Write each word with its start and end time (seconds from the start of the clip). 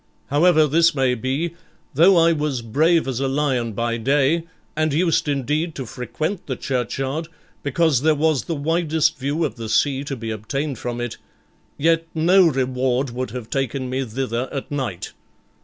However 0.31 0.65
this 0.65 0.95
may 0.95 1.13
be, 1.13 1.51
though 1.93 2.17
I 2.17 2.31
was 2.31 2.63
brave 2.63 3.07
as 3.07 3.19
a 3.19 3.27
lion 3.27 3.73
by 3.73 3.97
day, 3.97 4.45
and 4.75 4.91
used 4.91 5.27
indeed 5.27 5.75
to 5.75 5.85
frequent 5.85 6.47
the 6.47 6.55
churchyard, 6.55 7.27
because 7.61 8.01
there 8.01 8.15
was 8.15 8.45
the 8.45 8.55
widest 8.55 9.19
view 9.19 9.45
of 9.45 9.57
the 9.57 9.69
sea 9.69 10.03
to 10.05 10.15
be 10.15 10.31
obtained 10.31 10.79
from 10.79 10.99
it, 10.99 11.17
yet 11.77 12.07
no 12.15 12.47
reward 12.47 13.11
would 13.11 13.29
have 13.29 13.51
taken 13.51 13.91
me 13.91 14.03
thither 14.03 14.49
at 14.51 14.71
night. 14.71 15.13